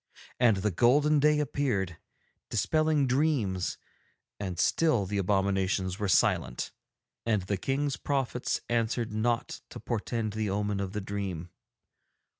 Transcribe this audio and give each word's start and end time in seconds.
And 0.39 0.57
the 0.57 0.71
golden 0.71 1.19
day 1.19 1.37
appeared, 1.39 1.97
dispelling 2.49 3.05
dreams, 3.05 3.77
and 4.39 4.57
still 4.57 5.05
the 5.05 5.19
abominations 5.19 5.99
were 5.99 6.07
silent, 6.07 6.71
and 7.23 7.43
the 7.43 7.57
King's 7.57 7.97
prophets 7.97 8.61
answered 8.67 9.13
not 9.13 9.61
to 9.69 9.79
portend 9.79 10.33
the 10.33 10.49
omen 10.49 10.79
of 10.79 10.93
the 10.93 11.01
dream. 11.01 11.51